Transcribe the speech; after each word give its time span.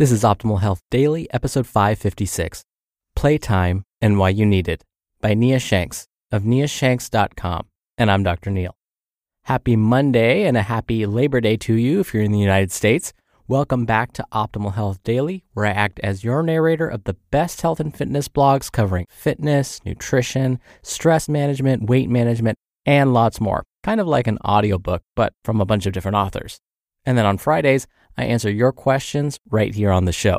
This 0.00 0.12
is 0.12 0.22
Optimal 0.22 0.62
Health 0.62 0.80
Daily, 0.90 1.30
episode 1.30 1.66
556 1.66 2.64
Playtime 3.14 3.84
and 4.00 4.18
Why 4.18 4.30
You 4.30 4.46
Need 4.46 4.66
It 4.66 4.82
by 5.20 5.34
Nia 5.34 5.58
Shanks 5.58 6.06
of 6.32 6.42
niashanks.com. 6.42 7.66
And 7.98 8.10
I'm 8.10 8.22
Dr. 8.22 8.48
Neil. 8.48 8.74
Happy 9.44 9.76
Monday 9.76 10.46
and 10.46 10.56
a 10.56 10.62
happy 10.62 11.04
Labor 11.04 11.42
Day 11.42 11.58
to 11.58 11.74
you 11.74 12.00
if 12.00 12.14
you're 12.14 12.22
in 12.22 12.32
the 12.32 12.38
United 12.38 12.72
States. 12.72 13.12
Welcome 13.46 13.84
back 13.84 14.14
to 14.14 14.24
Optimal 14.32 14.72
Health 14.72 15.02
Daily, 15.04 15.44
where 15.52 15.66
I 15.66 15.72
act 15.72 16.00
as 16.02 16.24
your 16.24 16.42
narrator 16.42 16.88
of 16.88 17.04
the 17.04 17.16
best 17.30 17.60
health 17.60 17.78
and 17.78 17.94
fitness 17.94 18.26
blogs 18.26 18.72
covering 18.72 19.04
fitness, 19.10 19.84
nutrition, 19.84 20.60
stress 20.80 21.28
management, 21.28 21.90
weight 21.90 22.08
management, 22.08 22.56
and 22.86 23.12
lots 23.12 23.38
more. 23.38 23.64
Kind 23.82 24.00
of 24.00 24.06
like 24.06 24.26
an 24.26 24.38
audiobook, 24.46 25.02
but 25.14 25.34
from 25.44 25.60
a 25.60 25.66
bunch 25.66 25.84
of 25.84 25.92
different 25.92 26.16
authors. 26.16 26.58
And 27.04 27.16
then 27.16 27.26
on 27.26 27.38
Fridays, 27.38 27.86
I 28.16 28.24
answer 28.24 28.50
your 28.50 28.72
questions 28.72 29.38
right 29.50 29.74
here 29.74 29.90
on 29.90 30.04
the 30.04 30.12
show. 30.12 30.38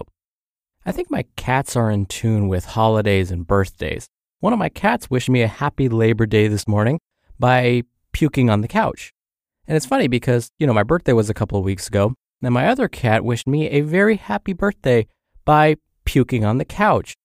I 0.86 0.92
think 0.92 1.12
my 1.12 1.26
cats 1.36 1.76
are 1.76 1.92
in 1.92 2.06
tune 2.06 2.48
with 2.48 2.66
holidays 2.66 3.32
and 3.32 3.46
birthdays. 3.46 4.08
One 4.40 4.54
of 4.54 4.60
my 4.60 4.70
cats 4.70 5.10
wished 5.10 5.30
me 5.30 5.42
a 5.44 5.48
happy 5.48 5.90
Labor 5.90 6.26
Day 6.26 6.48
this 6.48 6.68
morning 6.68 7.00
by 7.40 7.84
puking 8.12 8.50
on 8.50 8.62
the 8.62 8.68
couch. 8.68 9.14
And 9.68 9.78
it's 9.78 9.86
funny 9.86 10.08
because, 10.08 10.52
you 10.58 10.66
know, 10.66 10.74
my 10.74 10.84
birthday 10.84 11.14
was 11.14 11.30
a 11.30 11.36
couple 11.36 11.58
of 11.58 11.64
weeks 11.64 11.88
ago, 11.88 12.16
and 12.42 12.54
my 12.54 12.68
other 12.68 12.88
cat 12.88 13.24
wished 13.24 13.48
me 13.48 13.70
a 13.70 13.82
very 13.82 14.16
happy 14.16 14.54
birthday 14.54 15.08
by 15.46 15.76
puking 16.06 16.44
on 16.44 16.58
the 16.58 16.66
couch. 16.66 17.16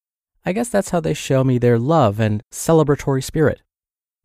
I 0.44 0.52
guess 0.52 0.68
that's 0.68 0.90
how 0.90 1.00
they 1.00 1.14
show 1.14 1.42
me 1.42 1.58
their 1.58 1.78
love 1.78 2.20
and 2.20 2.42
celebratory 2.52 3.24
spirit. 3.24 3.62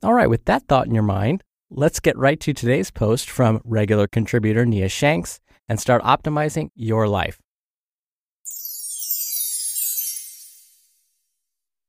All 0.03 0.13
right, 0.13 0.29
with 0.29 0.45
that 0.45 0.67
thought 0.67 0.87
in 0.87 0.93
your 0.93 1.03
mind, 1.03 1.43
let's 1.71 2.01
get 2.01 2.17
right 2.17 2.39
to 2.41 2.53
today's 2.53 2.91
post 2.91 3.29
from 3.29 3.61
regular 3.63 4.05
contributor 4.05 4.65
Nia 4.65 4.89
Shanks 4.89 5.39
and 5.69 5.79
start 5.79 6.03
optimizing 6.03 6.69
your 6.75 7.07
life. 7.07 7.39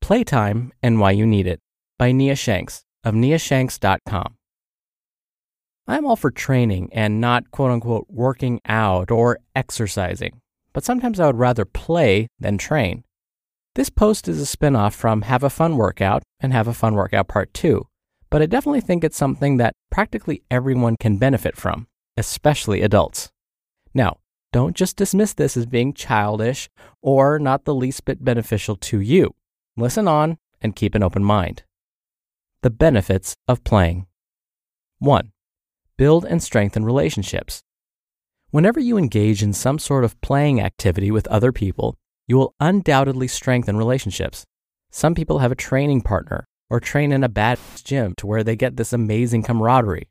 Playtime 0.01 0.73
and 0.83 1.01
Why 1.01 1.11
You 1.11 1.27
Need 1.27 1.49
It 1.49 1.61
by 1.99 2.13
Nia 2.13 2.37
Shanks 2.37 2.85
of 3.03 3.15
niashanks.com. 3.15 4.37
I'm 5.89 6.07
all 6.07 6.17
for 6.17 6.31
training 6.31 6.91
and 6.93 7.21
not 7.21 7.51
quote 7.51 7.73
unquote 7.73 8.07
working 8.09 8.61
out 8.67 9.11
or 9.11 9.41
exercising, 9.57 10.41
but 10.73 10.85
sometimes 10.85 11.19
I 11.19 11.27
would 11.27 11.39
rather 11.39 11.65
play 11.65 12.29
than 12.39 12.57
train. 12.57 13.03
This 13.75 13.91
post 13.91 14.29
is 14.29 14.41
a 14.41 14.57
spinoff 14.57 14.93
from 14.93 15.23
Have 15.23 15.43
a 15.43 15.51
Fun 15.51 15.77
Workout 15.77 16.23
and 16.39 16.53
Have 16.53 16.69
a 16.69 16.75
Fun 16.75 16.95
Workout 16.95 17.27
Part 17.27 17.53
2, 17.55 17.85
but 18.33 18.41
I 18.41 18.47
definitely 18.47 18.81
think 18.81 19.05
it's 19.05 19.17
something 19.17 19.59
that 19.59 19.75
practically 19.91 20.43
everyone 20.51 20.97
can 20.97 21.19
benefit 21.19 21.55
from, 21.55 21.87
especially 22.17 22.81
adults. 22.81 23.31
Now, 23.93 24.21
don't 24.55 24.75
just 24.75 24.97
dismiss 24.97 25.35
this 25.35 25.55
as 25.55 25.67
being 25.67 25.93
childish 25.93 26.71
or 27.03 27.39
not 27.39 27.67
the 27.67 27.75
least 27.75 28.07
bit 28.07 28.25
beneficial 28.25 28.75
to 28.77 29.01
you. 29.01 29.35
Listen 29.77 30.09
on 30.09 30.39
and 30.63 30.75
keep 30.75 30.95
an 30.95 31.03
open 31.03 31.23
mind. 31.23 31.65
The 32.63 32.71
benefits 32.71 33.37
of 33.47 33.65
playing. 33.65 34.07
1 34.99 35.31
build 35.99 36.25
and 36.25 36.43
strengthen 36.43 36.87
relationships. 36.87 37.63
Whenever 38.51 38.81
you 38.81 38.97
engage 38.97 39.43
in 39.43 39.53
some 39.53 39.79
sort 39.79 40.05
of 40.05 40.21
playing 40.23 40.59
activity 40.59 41.11
with 41.11 41.29
other 41.29 41.53
people, 41.53 41.97
you 42.27 42.39
will 42.39 42.55
undoubtedly 42.59 43.29
strengthen 43.29 43.77
relationships. 43.77 44.45
Some 44.91 45.15
people 45.15 45.41
have 45.41 45.53
a 45.53 45.55
training 45.55 46.01
partner 46.01 46.49
or 46.73 46.81
train 46.81 47.13
in 47.13 47.23
a 47.23 47.29
bad 47.29 47.59
gym 47.85 48.15
to 48.17 48.27
where 48.27 48.43
they 48.43 48.57
get 48.57 48.79
this 48.79 48.95
amazing 48.95 49.43
camaraderie. 49.43 50.09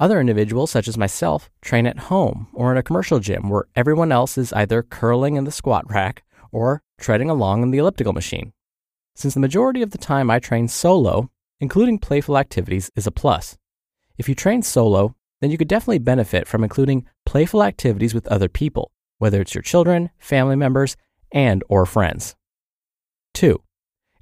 Other 0.00 0.18
individuals, 0.18 0.72
such 0.72 0.88
as 0.88 0.98
myself, 0.98 1.48
train 1.62 1.86
at 1.86 2.10
home 2.10 2.48
or 2.52 2.72
in 2.72 2.78
a 2.78 2.82
commercial 2.82 3.20
gym 3.20 3.48
where 3.48 3.66
everyone 3.76 4.10
else 4.10 4.36
is 4.36 4.52
either 4.54 4.82
curling 4.82 5.36
in 5.36 5.44
the 5.44 5.52
squat 5.52 5.88
rack 5.88 6.24
or 6.50 6.82
treading 6.98 7.30
along 7.30 7.62
in 7.62 7.70
the 7.70 7.78
elliptical 7.78 8.12
machine. 8.12 8.52
Since 9.14 9.34
the 9.34 9.40
majority 9.40 9.82
of 9.82 9.92
the 9.92 9.98
time 9.98 10.32
I 10.32 10.40
train 10.40 10.66
solo, 10.66 11.30
including 11.60 12.00
playful 12.00 12.36
activities 12.36 12.90
is 12.96 13.06
a 13.06 13.12
plus. 13.12 13.56
If 14.18 14.28
you 14.28 14.34
train 14.34 14.62
solo, 14.62 15.14
then 15.40 15.52
you 15.52 15.58
could 15.58 15.68
definitely 15.68 16.00
benefit 16.00 16.48
from 16.48 16.64
including 16.64 17.06
playful 17.24 17.62
activities 17.62 18.14
with 18.14 18.26
other 18.26 18.48
people, 18.48 18.90
whether 19.18 19.40
it's 19.40 19.54
your 19.54 19.62
children, 19.62 20.10
family 20.18 20.56
members, 20.56 20.96
and 21.30 21.62
or 21.68 21.86
friends. 21.86 22.34
2. 23.34 23.62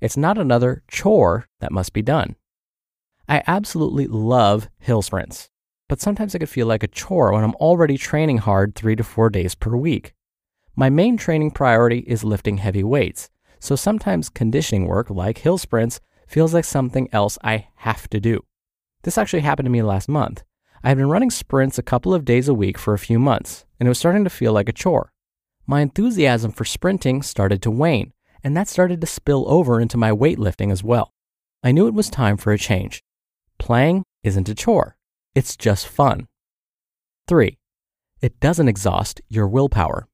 It's 0.00 0.16
not 0.16 0.38
another 0.38 0.82
chore 0.88 1.46
that 1.60 1.72
must 1.72 1.92
be 1.92 2.02
done. 2.02 2.36
I 3.28 3.42
absolutely 3.46 4.06
love 4.06 4.68
hill 4.78 5.02
sprints, 5.02 5.50
but 5.88 6.00
sometimes 6.00 6.34
it 6.34 6.38
could 6.38 6.48
feel 6.48 6.66
like 6.66 6.82
a 6.82 6.88
chore 6.88 7.32
when 7.32 7.44
I'm 7.44 7.54
already 7.56 7.98
training 7.98 8.38
hard 8.38 8.74
3 8.74 8.96
to 8.96 9.04
4 9.04 9.30
days 9.30 9.54
per 9.54 9.76
week. 9.76 10.14
My 10.76 10.88
main 10.90 11.16
training 11.16 11.50
priority 11.50 11.98
is 12.06 12.22
lifting 12.24 12.58
heavy 12.58 12.84
weights, 12.84 13.30
so 13.58 13.74
sometimes 13.74 14.28
conditioning 14.28 14.86
work 14.86 15.10
like 15.10 15.38
hill 15.38 15.58
sprints 15.58 16.00
feels 16.26 16.54
like 16.54 16.64
something 16.64 17.08
else 17.12 17.36
I 17.42 17.68
have 17.76 18.08
to 18.10 18.20
do. 18.20 18.44
This 19.02 19.18
actually 19.18 19.40
happened 19.40 19.66
to 19.66 19.70
me 19.70 19.82
last 19.82 20.08
month. 20.08 20.44
I 20.84 20.90
had 20.90 20.98
been 20.98 21.08
running 21.08 21.30
sprints 21.30 21.78
a 21.78 21.82
couple 21.82 22.14
of 22.14 22.24
days 22.24 22.48
a 22.48 22.54
week 22.54 22.78
for 22.78 22.94
a 22.94 22.98
few 22.98 23.18
months, 23.18 23.64
and 23.80 23.88
it 23.88 23.90
was 23.90 23.98
starting 23.98 24.24
to 24.24 24.30
feel 24.30 24.52
like 24.52 24.68
a 24.68 24.72
chore. 24.72 25.12
My 25.66 25.80
enthusiasm 25.80 26.52
for 26.52 26.64
sprinting 26.64 27.22
started 27.22 27.60
to 27.62 27.70
wane, 27.70 28.12
and 28.42 28.56
that 28.56 28.68
started 28.68 29.00
to 29.00 29.06
spill 29.06 29.44
over 29.48 29.80
into 29.80 29.96
my 29.96 30.10
weightlifting 30.10 30.70
as 30.70 30.84
well. 30.84 31.12
I 31.62 31.72
knew 31.72 31.86
it 31.86 31.94
was 31.94 32.10
time 32.10 32.36
for 32.36 32.52
a 32.52 32.58
change. 32.58 33.02
Playing 33.58 34.04
isn't 34.22 34.48
a 34.48 34.54
chore, 34.54 34.96
it's 35.34 35.56
just 35.56 35.88
fun. 35.88 36.28
3. 37.26 37.58
It 38.20 38.40
doesn't 38.40 38.68
exhaust 38.68 39.20
your 39.28 39.46
willpower. 39.46 40.08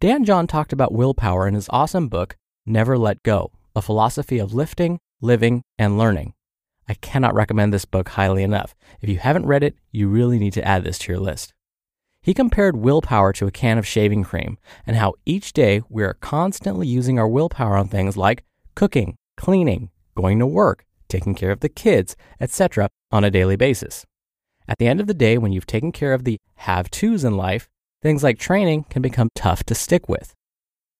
Dan 0.00 0.24
John 0.24 0.46
talked 0.46 0.72
about 0.72 0.94
willpower 0.94 1.46
in 1.46 1.54
his 1.54 1.68
awesome 1.70 2.08
book, 2.08 2.36
Never 2.64 2.96
Let 2.96 3.22
Go 3.22 3.52
A 3.76 3.82
Philosophy 3.82 4.38
of 4.38 4.54
Lifting, 4.54 4.98
Living, 5.20 5.62
and 5.78 5.98
Learning. 5.98 6.32
I 6.88 6.94
cannot 6.94 7.34
recommend 7.34 7.72
this 7.72 7.84
book 7.84 8.08
highly 8.08 8.42
enough. 8.42 8.74
If 9.00 9.08
you 9.08 9.18
haven't 9.18 9.46
read 9.46 9.62
it, 9.62 9.76
you 9.92 10.08
really 10.08 10.38
need 10.38 10.54
to 10.54 10.66
add 10.66 10.84
this 10.84 10.98
to 10.98 11.12
your 11.12 11.20
list. 11.20 11.52
He 12.22 12.34
compared 12.34 12.76
willpower 12.76 13.32
to 13.34 13.46
a 13.46 13.50
can 13.50 13.78
of 13.78 13.86
shaving 13.86 14.24
cream 14.24 14.58
and 14.86 14.96
how 14.96 15.14
each 15.24 15.52
day 15.52 15.82
we 15.88 16.02
are 16.02 16.14
constantly 16.14 16.86
using 16.86 17.18
our 17.18 17.28
willpower 17.28 17.76
on 17.76 17.88
things 17.88 18.16
like 18.16 18.44
cooking, 18.74 19.16
cleaning, 19.36 19.90
going 20.14 20.38
to 20.38 20.46
work, 20.46 20.84
taking 21.08 21.34
care 21.34 21.50
of 21.50 21.60
the 21.60 21.68
kids, 21.68 22.16
etc. 22.40 22.88
on 23.10 23.24
a 23.24 23.30
daily 23.30 23.56
basis. 23.56 24.04
At 24.68 24.78
the 24.78 24.86
end 24.86 25.00
of 25.00 25.06
the 25.06 25.14
day, 25.14 25.38
when 25.38 25.52
you've 25.52 25.66
taken 25.66 25.92
care 25.92 26.12
of 26.12 26.24
the 26.24 26.38
have 26.56 26.90
tos 26.90 27.24
in 27.24 27.36
life, 27.36 27.68
things 28.02 28.22
like 28.22 28.38
training 28.38 28.84
can 28.90 29.02
become 29.02 29.30
tough 29.34 29.64
to 29.64 29.74
stick 29.74 30.08
with. 30.08 30.34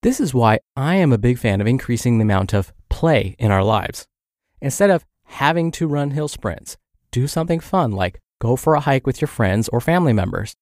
This 0.02 0.20
is 0.20 0.32
why 0.32 0.60
I 0.76 0.96
am 0.96 1.12
a 1.12 1.18
big 1.18 1.38
fan 1.38 1.60
of 1.60 1.66
increasing 1.66 2.18
the 2.18 2.22
amount 2.22 2.54
of 2.54 2.72
play 2.88 3.36
in 3.38 3.50
our 3.50 3.62
lives. 3.62 4.06
Instead 4.60 4.90
of 4.90 5.04
having 5.30 5.70
to 5.70 5.86
run 5.86 6.10
hill 6.10 6.28
sprints. 6.28 6.76
Do 7.10 7.26
something 7.26 7.60
fun 7.60 7.92
like 7.92 8.20
go 8.40 8.56
for 8.56 8.74
a 8.74 8.80
hike 8.80 9.06
with 9.06 9.20
your 9.20 9.28
friends 9.28 9.68
or 9.68 9.80
family 9.80 10.12
members. 10.12 10.54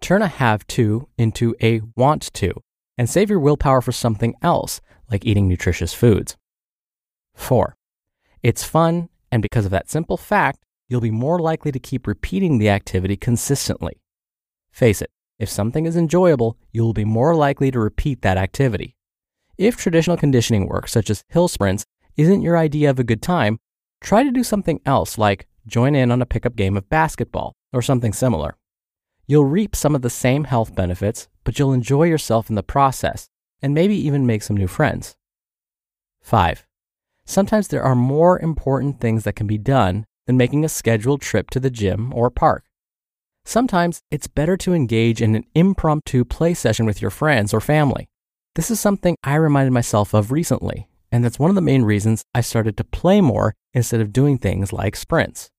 Turn 0.00 0.22
a 0.22 0.26
have 0.26 0.66
to 0.68 1.08
into 1.18 1.54
a 1.62 1.80
want 1.96 2.32
to 2.34 2.52
and 2.96 3.08
save 3.08 3.30
your 3.30 3.40
willpower 3.40 3.80
for 3.80 3.92
something 3.92 4.34
else 4.42 4.80
like 5.10 5.24
eating 5.24 5.48
nutritious 5.48 5.94
foods. 5.94 6.36
4. 7.34 7.76
It's 8.42 8.64
fun, 8.64 9.08
and 9.30 9.42
because 9.42 9.64
of 9.64 9.70
that 9.70 9.90
simple 9.90 10.16
fact, 10.16 10.64
you'll 10.88 11.00
be 11.00 11.10
more 11.10 11.38
likely 11.38 11.72
to 11.72 11.78
keep 11.78 12.06
repeating 12.06 12.58
the 12.58 12.70
activity 12.70 13.16
consistently. 13.16 14.00
Face 14.72 15.02
it, 15.02 15.10
if 15.38 15.48
something 15.48 15.86
is 15.86 15.96
enjoyable, 15.96 16.56
you'll 16.72 16.92
be 16.92 17.04
more 17.04 17.34
likely 17.34 17.70
to 17.70 17.78
repeat 17.78 18.22
that 18.22 18.38
activity. 18.38 18.94
If 19.58 19.76
traditional 19.76 20.16
conditioning 20.16 20.66
work, 20.66 20.88
such 20.88 21.10
as 21.10 21.24
hill 21.28 21.48
sprints, 21.48 21.84
isn't 22.16 22.42
your 22.42 22.56
idea 22.56 22.90
of 22.90 22.98
a 22.98 23.04
good 23.04 23.22
time, 23.22 23.58
Try 24.00 24.22
to 24.22 24.30
do 24.30 24.42
something 24.42 24.80
else 24.86 25.18
like 25.18 25.46
join 25.66 25.94
in 25.94 26.10
on 26.10 26.22
a 26.22 26.26
pickup 26.26 26.56
game 26.56 26.76
of 26.76 26.88
basketball 26.88 27.52
or 27.72 27.82
something 27.82 28.12
similar. 28.12 28.56
You'll 29.30 29.44
reap 29.44 29.76
some 29.76 29.94
of 29.94 30.02
the 30.02 30.10
same 30.10 30.42
health 30.42 30.74
benefits, 30.74 31.28
but 31.44 31.56
you'll 31.56 31.72
enjoy 31.72 32.02
yourself 32.02 32.48
in 32.48 32.56
the 32.56 32.64
process 32.64 33.28
and 33.62 33.72
maybe 33.72 33.94
even 33.94 34.26
make 34.26 34.42
some 34.42 34.56
new 34.56 34.66
friends. 34.66 35.14
5. 36.20 36.66
Sometimes 37.26 37.68
there 37.68 37.84
are 37.84 37.94
more 37.94 38.40
important 38.40 39.00
things 39.00 39.22
that 39.22 39.36
can 39.36 39.46
be 39.46 39.56
done 39.56 40.04
than 40.26 40.36
making 40.36 40.64
a 40.64 40.68
scheduled 40.68 41.20
trip 41.20 41.48
to 41.50 41.60
the 41.60 41.70
gym 41.70 42.12
or 42.12 42.28
park. 42.28 42.64
Sometimes 43.44 44.00
it's 44.10 44.26
better 44.26 44.56
to 44.56 44.74
engage 44.74 45.22
in 45.22 45.36
an 45.36 45.44
impromptu 45.54 46.24
play 46.24 46.52
session 46.52 46.84
with 46.84 47.00
your 47.00 47.12
friends 47.12 47.54
or 47.54 47.60
family. 47.60 48.08
This 48.56 48.68
is 48.68 48.80
something 48.80 49.14
I 49.22 49.36
reminded 49.36 49.70
myself 49.70 50.12
of 50.12 50.32
recently 50.32 50.88
and 51.12 51.24
that's 51.24 51.38
one 51.38 51.50
of 51.50 51.54
the 51.54 51.62
main 51.62 51.84
reasons 51.84 52.24
I 52.34 52.40
started 52.40 52.76
to 52.78 52.82
play 52.84 53.20
more 53.20 53.54
instead 53.74 54.00
of 54.00 54.12
doing 54.12 54.38
things 54.38 54.72
like 54.72 54.96
sprints. 54.96 55.50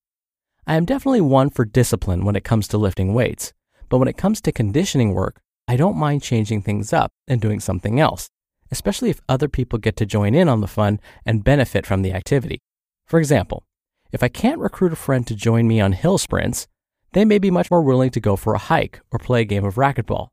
I 0.66 0.74
am 0.74 0.84
definitely 0.84 1.22
one 1.22 1.48
for 1.48 1.64
discipline 1.64 2.26
when 2.26 2.36
it 2.36 2.44
comes 2.44 2.68
to 2.68 2.76
lifting 2.76 3.14
weights, 3.14 3.54
but 3.92 3.98
when 3.98 4.08
it 4.08 4.16
comes 4.16 4.40
to 4.40 4.50
conditioning 4.50 5.12
work, 5.12 5.42
I 5.68 5.76
don't 5.76 5.98
mind 5.98 6.22
changing 6.22 6.62
things 6.62 6.94
up 6.94 7.12
and 7.28 7.42
doing 7.42 7.60
something 7.60 8.00
else, 8.00 8.30
especially 8.70 9.10
if 9.10 9.20
other 9.28 9.48
people 9.48 9.78
get 9.78 9.96
to 9.98 10.06
join 10.06 10.34
in 10.34 10.48
on 10.48 10.62
the 10.62 10.66
fun 10.66 10.98
and 11.26 11.44
benefit 11.44 11.84
from 11.84 12.00
the 12.00 12.14
activity. 12.14 12.62
For 13.04 13.18
example, 13.18 13.64
if 14.10 14.22
I 14.22 14.28
can't 14.28 14.60
recruit 14.60 14.94
a 14.94 14.96
friend 14.96 15.26
to 15.26 15.34
join 15.34 15.68
me 15.68 15.78
on 15.78 15.92
hill 15.92 16.16
sprints, 16.16 16.68
they 17.12 17.26
may 17.26 17.38
be 17.38 17.50
much 17.50 17.70
more 17.70 17.82
willing 17.82 18.08
to 18.12 18.18
go 18.18 18.34
for 18.34 18.54
a 18.54 18.58
hike 18.72 19.02
or 19.10 19.18
play 19.18 19.42
a 19.42 19.44
game 19.44 19.66
of 19.66 19.74
racquetball. 19.74 20.28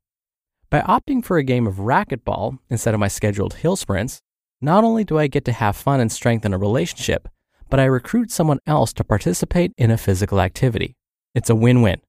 By 0.69 0.79
opting 0.79 1.21
for 1.21 1.37
a 1.37 1.43
game 1.43 1.67
of 1.67 1.79
racquetball 1.79 2.59
instead 2.69 2.93
of 2.93 3.01
my 3.01 3.09
scheduled 3.09 3.55
hill 3.55 3.75
sprints, 3.75 4.21
not 4.61 4.85
only 4.85 5.03
do 5.03 5.19
I 5.19 5.27
get 5.27 5.43
to 5.43 5.51
have 5.51 5.75
fun 5.75 5.99
and 5.99 6.09
strengthen 6.09 6.53
a 6.53 6.57
relationship, 6.57 7.27
but 7.69 7.81
I 7.81 7.83
recruit 7.83 8.31
someone 8.31 8.59
else 8.65 8.93
to 8.93 9.03
participate 9.03 9.73
in 9.77 9.91
a 9.91 9.97
physical 9.97 10.39
activity. 10.39 10.95
It's 11.35 11.49
a 11.49 11.55
win 11.55 11.81
win. 11.81 11.99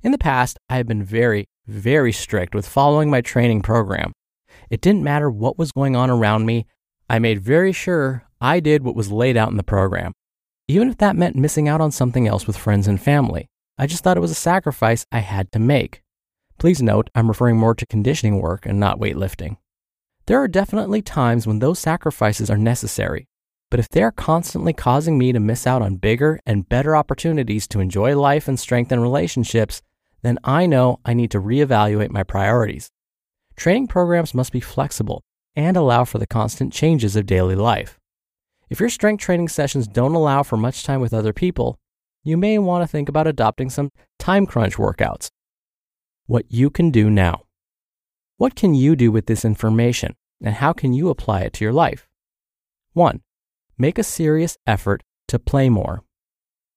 In 0.00 0.12
the 0.12 0.18
past, 0.18 0.58
I 0.68 0.76
have 0.76 0.86
been 0.86 1.02
very, 1.02 1.48
very 1.66 2.12
strict 2.12 2.54
with 2.54 2.68
following 2.68 3.10
my 3.10 3.20
training 3.20 3.62
program. 3.62 4.12
It 4.70 4.80
didn't 4.80 5.02
matter 5.02 5.28
what 5.28 5.58
was 5.58 5.72
going 5.72 5.96
on 5.96 6.08
around 6.08 6.46
me, 6.46 6.66
I 7.10 7.18
made 7.18 7.40
very 7.40 7.72
sure 7.72 8.22
I 8.40 8.60
did 8.60 8.84
what 8.84 8.94
was 8.94 9.10
laid 9.10 9.36
out 9.36 9.50
in 9.50 9.56
the 9.56 9.64
program, 9.64 10.12
even 10.68 10.88
if 10.88 10.98
that 10.98 11.16
meant 11.16 11.34
missing 11.34 11.68
out 11.68 11.80
on 11.80 11.90
something 11.90 12.28
else 12.28 12.46
with 12.46 12.56
friends 12.56 12.86
and 12.86 13.02
family. 13.02 13.48
I 13.76 13.88
just 13.88 14.04
thought 14.04 14.16
it 14.16 14.20
was 14.20 14.30
a 14.30 14.36
sacrifice 14.36 15.04
I 15.10 15.18
had 15.18 15.50
to 15.52 15.58
make. 15.58 16.02
Please 16.58 16.80
note, 16.80 17.10
I'm 17.14 17.28
referring 17.28 17.56
more 17.56 17.74
to 17.74 17.86
conditioning 17.86 18.40
work 18.40 18.66
and 18.66 18.78
not 18.78 19.00
weightlifting. 19.00 19.56
There 20.26 20.40
are 20.40 20.48
definitely 20.48 21.02
times 21.02 21.44
when 21.46 21.58
those 21.58 21.80
sacrifices 21.80 22.50
are 22.50 22.56
necessary, 22.56 23.26
but 23.68 23.80
if 23.80 23.88
they're 23.88 24.12
constantly 24.12 24.72
causing 24.72 25.18
me 25.18 25.32
to 25.32 25.40
miss 25.40 25.66
out 25.66 25.82
on 25.82 25.96
bigger 25.96 26.38
and 26.46 26.68
better 26.68 26.94
opportunities 26.94 27.66
to 27.68 27.80
enjoy 27.80 28.16
life 28.16 28.46
and 28.46 28.60
strengthen 28.60 29.00
relationships, 29.00 29.82
then 30.22 30.38
I 30.44 30.66
know 30.66 31.00
I 31.04 31.14
need 31.14 31.30
to 31.32 31.40
reevaluate 31.40 32.10
my 32.10 32.22
priorities. 32.22 32.90
Training 33.56 33.86
programs 33.86 34.34
must 34.34 34.52
be 34.52 34.60
flexible 34.60 35.22
and 35.56 35.76
allow 35.76 36.04
for 36.04 36.18
the 36.18 36.26
constant 36.26 36.72
changes 36.72 37.16
of 37.16 37.26
daily 37.26 37.54
life. 37.54 37.98
If 38.70 38.80
your 38.80 38.88
strength 38.88 39.20
training 39.22 39.48
sessions 39.48 39.88
don't 39.88 40.14
allow 40.14 40.42
for 40.42 40.56
much 40.56 40.84
time 40.84 41.00
with 41.00 41.14
other 41.14 41.32
people, 41.32 41.78
you 42.22 42.36
may 42.36 42.58
want 42.58 42.82
to 42.82 42.86
think 42.86 43.08
about 43.08 43.26
adopting 43.26 43.70
some 43.70 43.90
time 44.18 44.46
crunch 44.46 44.76
workouts. 44.76 45.30
What 46.26 46.44
you 46.50 46.68
can 46.68 46.90
do 46.90 47.08
now. 47.08 47.44
What 48.36 48.54
can 48.54 48.74
you 48.74 48.94
do 48.94 49.10
with 49.10 49.26
this 49.26 49.44
information 49.44 50.14
and 50.42 50.54
how 50.54 50.72
can 50.72 50.92
you 50.92 51.08
apply 51.08 51.40
it 51.40 51.52
to 51.54 51.64
your 51.64 51.72
life? 51.72 52.06
1. 52.92 53.22
Make 53.76 53.98
a 53.98 54.04
serious 54.04 54.56
effort 54.66 55.02
to 55.28 55.38
play 55.38 55.68
more. 55.68 56.04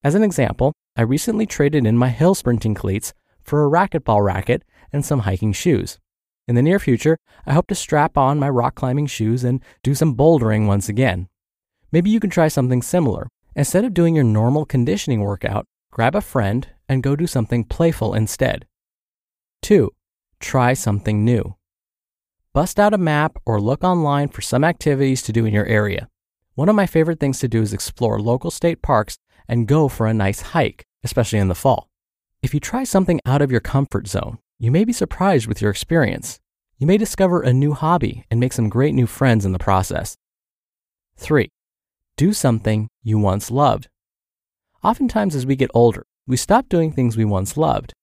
As 0.04 0.16
an 0.16 0.24
example, 0.24 0.74
I 0.96 1.04
recently 1.04 1.46
traded 1.46 1.86
in 1.86 1.98
my 1.98 2.10
hill 2.10 2.34
sprinting 2.34 2.74
cleats 2.74 3.14
for 3.52 3.66
a 3.66 3.70
racquetball 3.70 4.24
racket 4.24 4.64
and 4.94 5.04
some 5.04 5.20
hiking 5.20 5.52
shoes. 5.52 6.00
In 6.48 6.56
the 6.56 6.62
near 6.62 6.80
future, 6.80 7.18
I 7.46 7.52
hope 7.52 7.68
to 7.68 7.76
strap 7.76 8.18
on 8.18 8.40
my 8.40 8.48
rock 8.48 8.76
climbing 8.76 9.08
shoes 9.08 9.44
and 9.44 9.62
do 9.84 9.94
some 9.94 10.16
bouldering 10.16 10.68
once 10.68 10.88
again. 10.88 11.28
Maybe 11.92 12.10
you 12.10 12.22
can 12.22 12.30
try 12.30 12.48
something 12.48 12.82
similar. 12.82 13.28
Instead 13.54 13.84
of 13.84 13.94
doing 13.94 14.16
your 14.16 14.24
normal 14.24 14.66
conditioning 14.66 15.20
workout, 15.20 15.66
grab 15.92 16.16
a 16.16 16.22
friend 16.22 16.70
and 16.88 17.04
go 17.04 17.18
do 17.18 17.28
something 17.28 17.66
playful 17.66 18.14
instead. 18.14 18.66
2. 19.64 19.92
Try 20.40 20.74
something 20.74 21.26
new. 21.26 21.58
Bust 22.54 22.80
out 22.80 22.94
a 22.94 22.98
map 22.98 23.38
or 23.46 23.60
look 23.60 23.84
online 23.84 24.30
for 24.30 24.42
some 24.42 24.64
activities 24.64 25.22
to 25.24 25.34
do 25.34 25.44
in 25.44 25.54
your 25.54 25.66
area. 25.66 26.08
One 26.56 26.70
of 26.70 26.76
my 26.78 26.86
favorite 26.86 27.20
things 27.20 27.40
to 27.40 27.50
do 27.50 27.62
is 27.62 27.74
explore 27.74 28.18
local 28.22 28.50
state 28.50 28.82
parks 28.82 29.18
and 29.46 29.68
go 29.68 29.90
for 29.90 30.08
a 30.08 30.14
nice 30.14 30.40
hike, 30.40 30.86
especially 31.04 31.40
in 31.40 31.50
the 31.50 31.54
fall. 31.54 31.91
If 32.44 32.56
you 32.56 32.60
try 32.60 32.84
something 32.84 33.22
out 33.24 33.44
of 33.44 33.52
your 33.52 33.60
comfort 33.60 34.08
zone, 34.08 34.40
you 34.58 34.72
may 34.72 34.84
be 34.84 34.94
surprised 34.94 35.46
with 35.46 35.62
your 35.62 35.70
experience. 35.70 36.40
You 36.80 36.88
may 36.88 36.98
discover 36.98 37.42
a 37.42 37.54
new 37.54 37.74
hobby 37.74 38.26
and 38.32 38.40
make 38.40 38.52
some 38.52 38.68
great 38.68 38.96
new 38.96 39.06
friends 39.06 39.46
in 39.46 39.52
the 39.52 39.60
process. 39.60 40.18
3. 41.18 41.50
Do 42.18 42.34
something 42.34 42.88
you 43.04 43.20
once 43.20 43.52
loved. 43.52 43.90
Oftentimes, 44.84 45.36
as 45.36 45.46
we 45.46 45.56
get 45.56 45.70
older, 45.76 46.04
we 46.26 46.36
stop 46.36 46.68
doing 46.68 46.92
things 46.92 47.16
we 47.16 47.26
once 47.26 47.58
loved. 47.58 47.94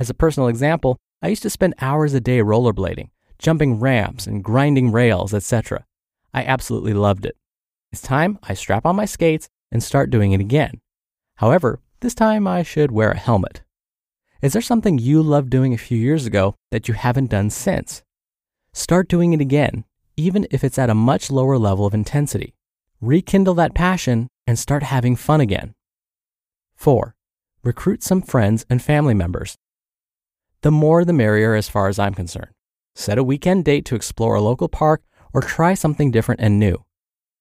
As 0.00 0.08
a 0.08 0.14
personal 0.14 0.48
example, 0.48 0.96
I 1.20 1.28
used 1.28 1.42
to 1.42 1.50
spend 1.50 1.74
hours 1.82 2.14
a 2.14 2.20
day 2.20 2.38
rollerblading, 2.38 3.10
jumping 3.38 3.80
ramps 3.80 4.26
and 4.26 4.42
grinding 4.42 4.92
rails, 4.92 5.34
etc. 5.34 5.84
I 6.32 6.42
absolutely 6.42 6.94
loved 6.94 7.26
it. 7.26 7.36
It's 7.92 8.00
time 8.00 8.38
I 8.44 8.54
strap 8.54 8.86
on 8.86 8.96
my 8.96 9.04
skates 9.04 9.50
and 9.70 9.82
start 9.82 10.08
doing 10.08 10.32
it 10.32 10.40
again. 10.40 10.80
However, 11.36 11.80
this 12.00 12.14
time 12.14 12.46
I 12.46 12.62
should 12.62 12.90
wear 12.90 13.10
a 13.10 13.18
helmet. 13.18 13.60
Is 14.44 14.52
there 14.52 14.60
something 14.60 14.98
you 14.98 15.22
loved 15.22 15.48
doing 15.48 15.72
a 15.72 15.78
few 15.78 15.96
years 15.96 16.26
ago 16.26 16.54
that 16.70 16.86
you 16.86 16.92
haven't 16.92 17.30
done 17.30 17.48
since? 17.48 18.02
Start 18.74 19.08
doing 19.08 19.32
it 19.32 19.40
again, 19.40 19.86
even 20.18 20.46
if 20.50 20.62
it's 20.62 20.78
at 20.78 20.90
a 20.90 20.94
much 20.94 21.30
lower 21.30 21.56
level 21.56 21.86
of 21.86 21.94
intensity. 21.94 22.52
Rekindle 23.00 23.54
that 23.54 23.74
passion 23.74 24.28
and 24.46 24.58
start 24.58 24.82
having 24.82 25.16
fun 25.16 25.40
again. 25.40 25.72
4. 26.76 27.14
Recruit 27.62 28.02
some 28.02 28.20
friends 28.20 28.66
and 28.68 28.82
family 28.82 29.14
members. 29.14 29.56
The 30.60 30.70
more 30.70 31.06
the 31.06 31.14
merrier 31.14 31.54
as 31.54 31.70
far 31.70 31.88
as 31.88 31.98
I'm 31.98 32.12
concerned. 32.12 32.50
Set 32.94 33.16
a 33.16 33.24
weekend 33.24 33.64
date 33.64 33.86
to 33.86 33.96
explore 33.96 34.34
a 34.34 34.42
local 34.42 34.68
park 34.68 35.04
or 35.32 35.40
try 35.40 35.72
something 35.72 36.10
different 36.10 36.42
and 36.42 36.58
new. 36.58 36.84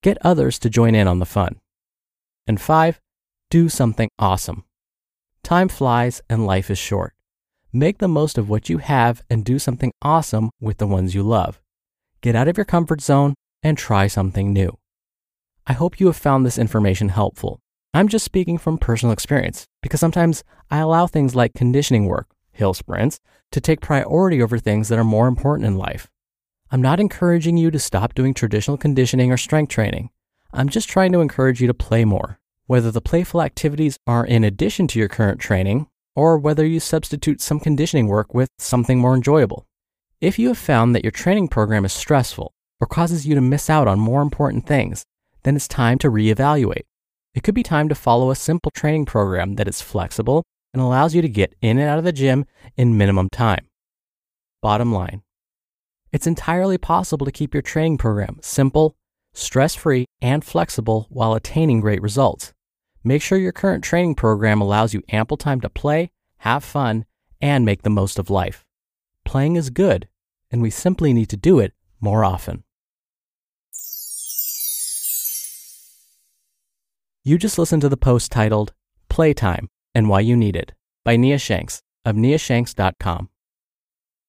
Get 0.03 0.17
others 0.21 0.57
to 0.59 0.69
join 0.69 0.95
in 0.95 1.09
on 1.09 1.19
the 1.19 1.25
fun. 1.25 1.59
And 2.47 2.61
5. 2.61 3.01
Do 3.50 3.67
something 3.67 4.07
awesome. 4.17 4.63
Time 5.44 5.68
flies 5.68 6.22
and 6.30 6.45
life 6.45 6.72
is 6.72 6.78
short. 6.78 7.13
Make 7.74 7.98
the 7.98 8.07
most 8.07 8.38
of 8.38 8.50
what 8.50 8.69
you 8.69 8.78
have 8.78 9.24
and 9.30 9.44
do 9.44 9.60
something 9.60 9.92
awesome 10.01 10.50
with 10.62 10.78
the 10.78 10.88
ones 10.88 11.13
you 11.13 11.22
love. 11.22 11.60
Get 12.22 12.34
out 12.34 12.48
of 12.48 12.56
your 12.57 12.66
comfort 12.66 13.01
zone 13.01 13.34
and 13.62 13.78
try 13.78 14.07
something 14.07 14.54
new. 14.54 14.78
I 15.68 15.74
hope 15.74 16.00
you 16.00 16.07
have 16.07 16.16
found 16.16 16.45
this 16.45 16.57
information 16.57 17.10
helpful. 17.10 17.60
I'm 17.94 18.07
just 18.07 18.24
speaking 18.24 18.57
from 18.57 18.78
personal 18.78 19.12
experience 19.12 19.66
because 19.81 20.00
sometimes 20.00 20.45
I 20.72 20.80
allow 20.80 21.07
things 21.07 21.36
like 21.36 21.54
conditioning 21.54 22.06
work, 22.06 22.28
hill 22.54 22.74
sprints, 22.74 23.19
to 23.51 23.60
take 23.60 23.81
priority 23.81 24.42
over 24.42 24.57
things 24.57 24.88
that 24.88 24.98
are 24.98 25.04
more 25.04 25.28
important 25.28 25.68
in 25.68 25.78
life. 25.78 26.10
I'm 26.72 26.81
not 26.81 27.01
encouraging 27.01 27.57
you 27.57 27.69
to 27.69 27.80
stop 27.80 28.13
doing 28.13 28.34
traditional 28.34 28.78
conditioning 28.78 29.31
or 29.31 29.38
strength 29.38 29.69
training. 29.69 30.10
I'm 30.54 30.69
just 30.69 30.89
trying 30.89 31.12
to 31.12 31.19
encourage 31.19 31.60
you 31.60 31.68
to 31.68 31.74
play 31.74 32.06
more, 32.06 32.39
whether 32.74 32.90
the 32.90 33.02
playful 33.02 33.40
activities 33.40 34.00
are 34.08 34.25
in 34.25 34.44
addition 34.44 34.88
to 34.88 34.98
your 34.98 35.08
current 35.08 35.40
training 35.40 35.86
or 36.16 36.40
whether 36.40 36.66
you 36.66 36.80
substitute 36.80 37.40
some 37.40 37.60
conditioning 37.60 38.08
work 38.08 38.34
with 38.34 38.50
something 38.58 38.98
more 38.98 39.14
enjoyable. 39.14 39.68
If 40.20 40.40
you 40.40 40.48
have 40.48 40.58
found 40.58 40.96
that 40.96 41.04
your 41.04 41.12
training 41.12 41.50
program 41.50 41.86
is 41.86 41.94
stressful 41.94 42.52
or 42.81 42.88
causes 42.88 43.28
you 43.28 43.36
to 43.36 43.42
miss 43.42 43.70
out 43.70 43.88
on 43.88 44.00
more 44.00 44.24
important 44.24 44.66
things, 44.66 45.04
then 45.44 45.56
it's 45.56 45.68
time 45.68 46.00
to 46.00 46.10
reevaluate. 46.10 46.86
It 47.36 47.44
could 47.44 47.54
be 47.54 47.62
time 47.62 47.90
to 47.90 47.94
follow 47.94 48.31
a 48.31 48.36
simple 48.36 48.72
training 48.72 49.06
program 49.06 49.54
that 49.58 49.68
is 49.68 49.80
flexible 49.80 50.42
and 50.74 50.81
allows 50.81 51.14
you 51.14 51.22
to 51.22 51.30
get 51.30 51.54
in 51.62 51.78
and 51.78 51.88
out 51.88 52.00
of 52.00 52.06
the 52.06 52.12
gym 52.12 52.44
in 52.75 52.98
minimum 52.98 53.30
time. 53.30 53.68
Bottom 54.64 54.92
line 54.92 55.22
it's 56.12 56.25
entirely 56.25 56.80
possible 56.80 57.28
to 57.28 57.31
keep 57.31 57.54
your 57.54 57.62
training 57.62 58.00
program 58.00 58.40
simple, 58.42 58.96
stress 59.36 59.75
free, 59.75 60.06
and 60.24 60.44
flexible 60.44 61.06
while 61.12 61.36
attaining 61.36 61.80
great 61.80 62.01
results. 62.01 62.51
Make 63.03 63.22
sure 63.22 63.38
your 63.38 63.51
current 63.51 63.83
training 63.83 64.15
program 64.15 64.62
allows 64.62 64.93
you 64.93 65.03
ample 65.10 65.38
time 65.38 65.60
to 65.62 65.69
play, 65.69 66.10
have 66.38 66.63
fun, 66.63 67.05
and 67.41 67.65
make 67.65 67.81
the 67.81 67.89
most 67.89 68.17
of 68.17 68.29
life. 68.29 68.65
Playing 69.25 69.57
is 69.57 69.69
good, 69.69 70.07
and 70.51 70.62
we 70.62 70.69
simply 70.69 71.12
need 71.12 71.29
to 71.29 71.38
do 71.38 71.60
it 71.60 71.74
more 72.00 72.24
often. 72.24 72.63
You 77.25 77.38
just 77.38 77.57
listened 77.57 77.81
to 77.81 77.89
the 77.89 77.98
post 77.98 78.31
titled 78.31 78.74
Playtime 79.10 79.69
and 79.95 80.10
Why 80.10 80.22
You 80.22 80.36
Need 80.36 80.55
It 80.55 80.74
by 81.03 81.15
Nia 81.17 81.38
Shanks 81.38 81.81
of 82.05 82.15
niashanks.com. 82.15 83.29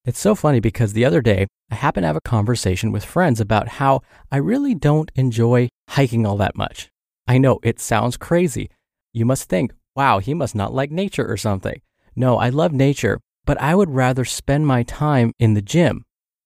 It's 0.04 0.20
so 0.20 0.34
funny 0.34 0.60
because 0.60 0.92
the 0.92 1.04
other 1.04 1.20
day 1.20 1.46
I 1.70 1.76
happened 1.76 2.02
to 2.02 2.08
have 2.08 2.16
a 2.16 2.20
conversation 2.20 2.92
with 2.92 3.04
friends 3.04 3.40
about 3.40 3.68
how 3.68 4.02
I 4.30 4.36
really 4.36 4.74
don't 4.74 5.10
enjoy 5.14 5.68
hiking 5.88 6.26
all 6.26 6.36
that 6.36 6.56
much. 6.56 6.90
I 7.26 7.38
know 7.38 7.58
it 7.62 7.80
sounds 7.80 8.16
crazy. 8.16 8.70
You 9.12 9.24
must 9.24 9.48
think, 9.48 9.72
wow, 9.96 10.18
he 10.18 10.34
must 10.34 10.54
not 10.54 10.74
like 10.74 10.90
nature 10.90 11.26
or 11.30 11.36
something. 11.36 11.80
No, 12.16 12.38
I 12.38 12.48
love 12.50 12.72
nature, 12.72 13.20
but 13.44 13.60
I 13.60 13.74
would 13.74 13.90
rather 13.90 14.24
spend 14.24 14.66
my 14.66 14.82
time 14.82 15.32
in 15.38 15.54
the 15.54 15.62
gym. 15.62 16.04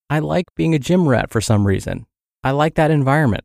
I 0.09 0.19
like 0.19 0.45
being 0.55 0.73
a 0.73 0.79
gym 0.79 1.07
rat 1.07 1.29
for 1.29 1.41
some 1.41 1.67
reason. 1.67 2.05
I 2.43 2.51
like 2.51 2.75
that 2.75 2.91
environment. 2.91 3.43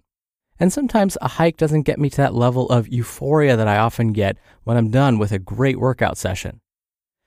And 0.58 0.72
sometimes 0.72 1.18
a 1.20 1.28
hike 1.28 1.56
doesn't 1.56 1.82
get 1.82 1.98
me 1.98 2.08
to 2.10 2.16
that 2.18 2.34
level 2.34 2.68
of 2.70 2.88
euphoria 2.88 3.56
that 3.56 3.66
I 3.66 3.78
often 3.78 4.12
get 4.12 4.38
when 4.62 4.76
I'm 4.76 4.90
done 4.90 5.18
with 5.18 5.32
a 5.32 5.38
great 5.38 5.80
workout 5.80 6.16
session. 6.16 6.60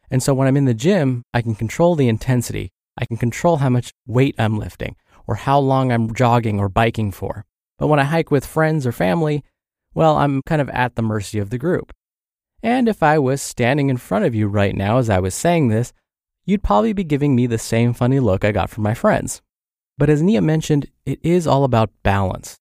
And 0.09 0.23
so 0.23 0.33
when 0.33 0.47
I'm 0.47 0.57
in 0.57 0.65
the 0.65 0.73
gym, 0.73 1.23
I 1.33 1.41
can 1.41 1.53
control 1.53 1.95
the 1.95 2.07
intensity. 2.07 2.71
I 2.97 3.05
can 3.05 3.17
control 3.17 3.57
how 3.57 3.69
much 3.69 3.91
weight 4.07 4.35
I'm 4.39 4.57
lifting 4.57 4.95
or 5.27 5.35
how 5.35 5.59
long 5.59 5.91
I'm 5.91 6.13
jogging 6.13 6.59
or 6.59 6.69
biking 6.69 7.11
for. 7.11 7.45
But 7.77 7.87
when 7.87 7.99
I 7.99 8.05
hike 8.05 8.31
with 8.31 8.45
friends 8.45 8.87
or 8.87 8.93
family, 8.93 9.43
well, 9.97 10.17
I'm 10.17 10.43
kind 10.43 10.61
of 10.61 10.69
at 10.69 10.93
the 10.93 11.01
mercy 11.01 11.39
of 11.39 11.49
the 11.49 11.57
group. 11.57 11.91
And 12.61 12.87
if 12.87 13.01
I 13.01 13.17
was 13.17 13.41
standing 13.41 13.89
in 13.89 13.97
front 13.97 14.25
of 14.25 14.35
you 14.35 14.47
right 14.47 14.75
now 14.75 14.99
as 14.99 15.09
I 15.09 15.17
was 15.17 15.33
saying 15.33 15.69
this, 15.69 15.91
you'd 16.45 16.61
probably 16.61 16.93
be 16.93 17.03
giving 17.03 17.35
me 17.35 17.47
the 17.47 17.57
same 17.57 17.93
funny 17.93 18.19
look 18.19 18.45
I 18.45 18.51
got 18.51 18.69
from 18.69 18.83
my 18.83 18.93
friends. 18.93 19.41
But 19.97 20.11
as 20.11 20.21
Nia 20.21 20.39
mentioned, 20.39 20.85
it 21.07 21.19
is 21.23 21.47
all 21.47 21.63
about 21.63 21.89
balance. 22.03 22.59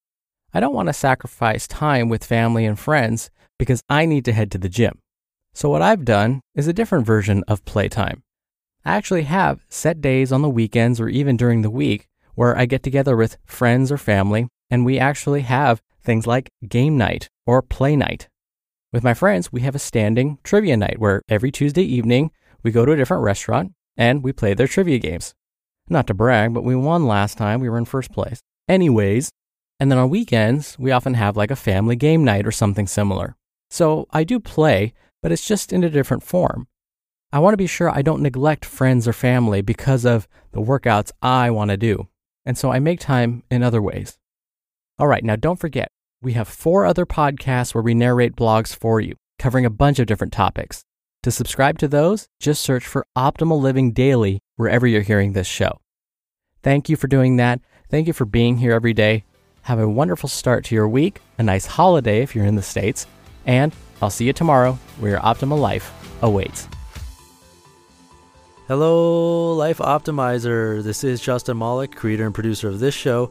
I 0.55 0.61
don't 0.61 0.73
want 0.73 0.89
to 0.89 0.95
sacrifice 0.95 1.69
time 1.69 2.09
with 2.09 2.25
family 2.25 2.65
and 2.65 2.79
friends 2.79 3.29
because 3.59 3.83
I 3.87 4.07
need 4.07 4.25
to 4.25 4.33
head 4.33 4.51
to 4.53 4.59
the 4.59 4.71
gym. 4.71 4.99
So, 5.53 5.69
what 5.69 5.83
I've 5.83 6.07
done 6.07 6.41
is 6.55 6.69
a 6.69 6.73
different 6.73 7.05
version 7.05 7.45
of 7.47 7.67
playtime. 7.67 8.23
I 8.83 8.97
actually 8.97 9.25
have 9.25 9.61
set 9.69 10.01
days 10.01 10.33
on 10.33 10.41
the 10.41 10.49
weekends 10.49 11.03
or 11.03 11.11
even 11.11 11.37
during 11.37 11.61
the 11.61 11.69
week 11.69 12.09
where 12.35 12.57
I 12.57 12.65
get 12.65 12.83
together 12.83 13.15
with 13.15 13.37
friends 13.45 13.93
or 13.93 13.99
family 13.99 14.49
and 14.71 14.87
we 14.87 14.99
actually 14.99 15.43
have 15.43 15.83
things 16.07 16.27
like 16.27 16.49
game 16.67 16.97
night 16.97 17.29
or 17.47 17.61
play 17.61 17.97
night. 17.97 18.29
With 18.93 19.05
my 19.05 19.13
friends, 19.13 19.53
we 19.53 19.61
have 19.61 19.75
a 19.75 19.81
standing 19.81 20.39
trivia 20.43 20.77
night 20.77 20.99
where 20.99 21.21
every 21.29 21.51
Tuesday 21.51 21.83
evening 21.83 22.31
we 22.63 22.71
go 22.71 22.87
to 22.87 22.93
a 22.93 22.97
different 22.97 23.25
restaurant 23.25 23.73
and 23.97 24.23
we 24.23 24.33
play 24.33 24.55
their 24.55 24.69
trivia 24.69 24.99
games. 24.99 25.35
Not 25.89 26.07
to 26.07 26.15
brag, 26.15 26.55
but 26.55 26.65
we 26.65 26.75
won 26.75 27.07
last 27.07 27.37
time. 27.37 27.61
We 27.61 27.69
were 27.69 27.79
in 27.79 27.85
first 27.85 28.13
place. 28.13 28.41
Anyways, 28.69 29.31
and 29.79 29.91
then 29.91 29.99
on 29.99 30.09
weekends, 30.09 30.79
we 30.79 30.91
often 30.91 31.15
have 31.15 31.37
like 31.37 31.51
a 31.51 31.57
family 31.57 31.97
game 31.97 32.25
night 32.25 32.47
or 32.47 32.53
something 32.53 32.87
similar. 32.87 33.37
So 33.71 34.07
I 34.11 34.25
do 34.25 34.41
play, 34.41 34.95
but 35.23 35.33
it's 35.33 35.47
just 35.47 35.73
in 35.73 35.85
a 35.85 35.91
different 35.91 36.23
form. 36.23 36.67
I 37.33 37.39
want 37.41 37.53
to 37.53 37.59
be 37.59 37.67
sure 37.67 37.91
I 37.91 38.03
don't 38.03 38.23
neglect 38.23 38.65
friends 38.65 39.07
or 39.07 39.13
family 39.13 39.61
because 39.61 40.05
of 40.05 40.27
the 40.53 40.61
workouts 40.61 41.13
I 41.21 41.51
want 41.51 41.71
to 41.71 41.77
do. 41.77 42.09
And 42.45 42.57
so 42.57 42.71
I 42.71 42.79
make 42.79 43.01
time 43.01 43.43
in 43.51 43.63
other 43.63 43.83
ways. 43.83 44.19
All 44.99 45.09
right, 45.09 45.25
now 45.25 45.37
don't 45.37 45.59
forget, 45.59 45.91
we 46.23 46.33
have 46.33 46.49
four 46.49 46.87
other 46.87 47.07
podcasts 47.07 47.75
where 47.75 47.83
we 47.83 47.95
narrate 47.95 48.37
blogs 48.37 48.75
for 48.75 49.01
you, 49.01 49.17
covering 49.39 49.65
a 49.67 49.71
bunch 49.71 49.99
of 49.99 50.07
different 50.07 50.33
topics. 50.33 50.83
To 51.23 51.31
subscribe 51.31 51.79
to 51.79 51.89
those, 51.89 52.27
just 52.41 52.63
search 52.63 52.87
for 52.87 53.07
Optimal 53.17 53.61
Living 53.61 53.93
Daily 53.93 54.41
wherever 54.57 54.87
you're 54.87 55.03
hearing 55.03 55.33
this 55.33 55.47
show. 55.47 55.79
Thank 56.63 56.89
you 56.89 56.97
for 56.97 57.07
doing 57.07 57.37
that. 57.37 57.61
Thank 57.91 58.07
you 58.07 58.13
for 58.13 58.25
being 58.25 58.57
here 58.59 58.73
every 58.73 58.95
day. 58.95 59.25
Have 59.63 59.79
a 59.79 59.89
wonderful 59.89 60.29
start 60.29 60.65
to 60.67 60.75
your 60.75 60.89
week, 60.89 61.21
a 61.39 61.43
nice 61.43 61.67
holiday 61.67 62.23
if 62.23 62.35
you're 62.35 62.45
in 62.45 62.57
the 62.57 62.63
States, 62.63 63.07
and 63.45 63.75
I'll 64.01 64.11
see 64.11 64.27
you 64.27 64.33
tomorrow 64.33 64.79
where 64.99 65.13
your 65.13 65.21
optimal 65.21 65.61
life 65.61 65.93
awaits. 66.23 66.69
Hello, 68.69 69.55
Life 69.55 69.79
Optimizer. 69.79 70.83
This 70.83 71.05
is 71.05 71.21
Justin 71.21 71.59
Malik, 71.59 71.95
creator 71.95 72.25
and 72.25 72.35
producer 72.35 72.69
of 72.69 72.81
this 72.81 72.95
show 72.95 73.31